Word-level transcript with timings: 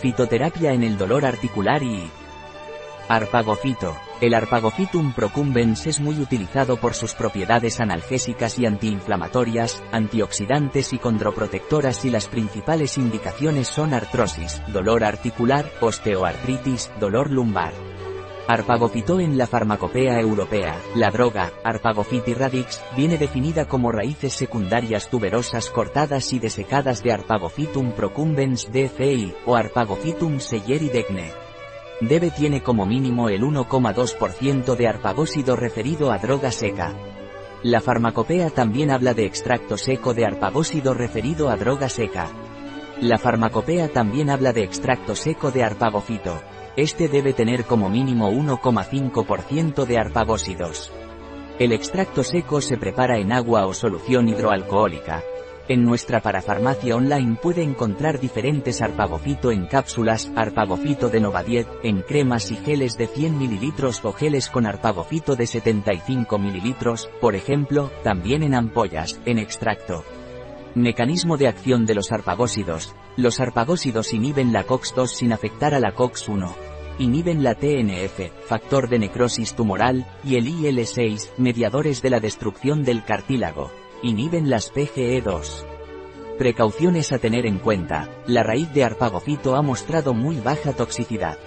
Fitoterapia 0.00 0.72
en 0.72 0.82
el 0.82 0.96
dolor 0.96 1.26
articular 1.26 1.82
y... 1.82 2.10
Arpagofito. 3.08 3.96
El 4.20 4.34
Arpagophytum 4.34 5.12
procumbens 5.12 5.86
es 5.86 6.00
muy 6.00 6.18
utilizado 6.20 6.76
por 6.78 6.94
sus 6.94 7.14
propiedades 7.14 7.80
analgésicas 7.80 8.58
y 8.58 8.66
antiinflamatorias, 8.66 9.82
antioxidantes 9.92 10.92
y 10.92 10.98
condroprotectoras 10.98 12.04
y 12.04 12.10
las 12.10 12.28
principales 12.28 12.96
indicaciones 12.98 13.68
son 13.68 13.92
artrosis, 13.92 14.62
dolor 14.68 15.04
articular, 15.04 15.70
osteoartritis, 15.80 16.90
dolor 16.98 17.30
lumbar. 17.30 17.89
Arpagofito 18.52 19.20
en 19.20 19.38
la 19.38 19.46
farmacopea 19.46 20.18
europea, 20.18 20.76
la 20.96 21.12
droga, 21.12 21.52
Arpagophytirradix, 21.62 22.82
viene 22.96 23.16
definida 23.16 23.68
como 23.68 23.92
raíces 23.92 24.32
secundarias 24.32 25.08
tuberosas 25.08 25.70
cortadas 25.70 26.32
y 26.32 26.40
desecadas 26.40 27.04
de 27.04 27.12
Arpagophytum 27.12 27.92
procumbens 27.92 28.66
DCI, 28.72 29.36
o 29.46 29.54
Arpagophytum 29.54 30.38
degne. 30.38 31.30
Debe 32.00 32.32
tiene 32.32 32.60
como 32.60 32.86
mínimo 32.86 33.28
el 33.28 33.42
1,2% 33.42 34.74
de 34.74 34.88
arpagósido 34.88 35.54
referido 35.54 36.10
a 36.10 36.18
droga 36.18 36.50
seca. 36.50 36.92
La 37.62 37.80
farmacopea 37.80 38.50
también 38.50 38.90
habla 38.90 39.14
de 39.14 39.26
extracto 39.26 39.76
seco 39.76 40.12
de 40.12 40.24
arpagósido 40.24 40.92
referido 40.92 41.50
a 41.50 41.56
droga 41.56 41.88
seca. 41.88 42.26
La 43.00 43.16
farmacopea 43.16 43.90
también 43.90 44.28
habla 44.28 44.52
de 44.52 44.64
extracto 44.64 45.14
seco 45.14 45.52
de 45.52 45.62
arpagofito. 45.62 46.42
Este 46.80 47.08
debe 47.08 47.34
tener 47.34 47.66
como 47.66 47.90
mínimo 47.90 48.30
1,5% 48.30 49.84
de 49.84 49.98
arpagósidos. 49.98 50.90
El 51.58 51.72
extracto 51.72 52.24
seco 52.24 52.62
se 52.62 52.78
prepara 52.78 53.18
en 53.18 53.32
agua 53.32 53.66
o 53.66 53.74
solución 53.74 54.30
hidroalcohólica. 54.30 55.22
En 55.68 55.84
nuestra 55.84 56.22
parafarmacia 56.22 56.96
online 56.96 57.36
puede 57.36 57.62
encontrar 57.62 58.18
diferentes 58.18 58.80
arpagofito 58.80 59.50
en 59.50 59.66
cápsulas, 59.66 60.32
arpagofito 60.34 61.10
de 61.10 61.20
Novadiet, 61.20 61.68
en 61.82 62.00
cremas 62.00 62.50
y 62.50 62.56
geles 62.56 62.96
de 62.96 63.08
100 63.08 63.36
ml 63.36 63.90
o 64.02 64.12
geles 64.14 64.48
con 64.48 64.64
arpagofito 64.64 65.36
de 65.36 65.46
75 65.46 66.38
ml, 66.38 66.76
por 67.20 67.34
ejemplo, 67.36 67.90
también 68.02 68.42
en 68.42 68.54
ampollas, 68.54 69.20
en 69.26 69.38
extracto. 69.38 70.02
Mecanismo 70.74 71.36
de 71.36 71.48
acción 71.48 71.84
de 71.84 71.94
los 71.94 72.10
arpagósidos. 72.10 72.94
Los 73.18 73.38
arpagósidos 73.38 74.14
inhiben 74.14 74.54
la 74.54 74.64
COX-2 74.64 75.08
sin 75.08 75.34
afectar 75.34 75.74
a 75.74 75.80
la 75.80 75.94
COX-1. 75.94 76.69
Inhiben 77.00 77.42
la 77.42 77.54
TNF, 77.54 78.30
factor 78.46 78.90
de 78.90 78.98
necrosis 78.98 79.54
tumoral, 79.54 80.06
y 80.22 80.36
el 80.36 80.46
IL-6, 80.46 81.30
mediadores 81.38 82.02
de 82.02 82.10
la 82.10 82.20
destrucción 82.20 82.84
del 82.84 83.06
cartílago. 83.06 83.70
Inhiben 84.02 84.50
las 84.50 84.70
PGE2. 84.74 85.64
Precauciones 86.36 87.10
a 87.12 87.18
tener 87.18 87.46
en 87.46 87.58
cuenta. 87.58 88.10
La 88.26 88.42
raíz 88.42 88.70
de 88.74 88.84
arpagofito 88.84 89.56
ha 89.56 89.62
mostrado 89.62 90.12
muy 90.12 90.40
baja 90.40 90.74
toxicidad. 90.74 91.38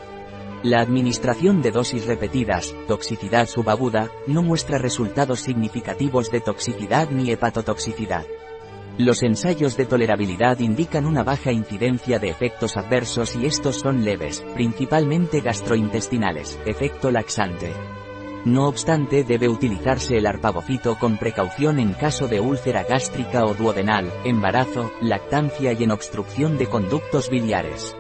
La 0.63 0.79
administración 0.79 1.61
de 1.61 1.69
dosis 1.69 2.07
repetidas, 2.07 2.73
toxicidad 2.87 3.47
subaguda, 3.47 4.09
no 4.25 4.41
muestra 4.41 4.79
resultados 4.79 5.41
significativos 5.41 6.31
de 6.31 6.41
toxicidad 6.41 7.11
ni 7.11 7.29
hepatotoxicidad. 7.29 8.25
Los 8.99 9.23
ensayos 9.23 9.75
de 9.75 9.86
tolerabilidad 9.86 10.59
indican 10.59 11.08
una 11.08 11.23
baja 11.23 11.52
incidencia 11.52 12.19
de 12.19 12.30
efectos 12.30 12.77
adversos 12.77 13.36
y 13.36 13.47
estos 13.47 13.80
son 13.80 14.05
leves, 14.05 14.45
principalmente 14.53 15.41
gastrointestinales, 15.41 16.59
efecto 16.67 17.09
laxante. 17.09 17.73
No 18.45 18.67
obstante 18.67 19.23
debe 19.23 19.49
utilizarse 19.49 20.17
el 20.17 20.27
arpagofito 20.27 20.99
con 20.99 21.17
precaución 21.17 21.80
en 21.80 21.94
caso 21.94 22.27
de 22.27 22.39
úlcera 22.39 22.83
gástrica 22.83 23.45
o 23.45 23.55
duodenal, 23.55 24.11
embarazo, 24.25 24.91
lactancia 25.02 25.73
y 25.73 25.83
en 25.83 25.91
obstrucción 25.91 26.59
de 26.59 26.67
conductos 26.67 27.31
biliares. 27.31 27.95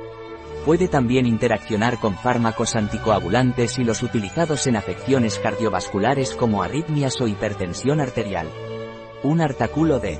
Puede 0.63 0.89
también 0.89 1.25
interaccionar 1.25 1.97
con 1.99 2.15
fármacos 2.15 2.75
anticoagulantes 2.75 3.79
y 3.79 3.83
los 3.83 4.03
utilizados 4.03 4.67
en 4.67 4.75
afecciones 4.75 5.39
cardiovasculares 5.39 6.35
como 6.35 6.61
arritmias 6.61 7.19
o 7.19 7.27
hipertensión 7.27 7.99
arterial. 7.99 8.47
Un 9.23 9.41
artículo 9.41 9.99
de 9.99 10.19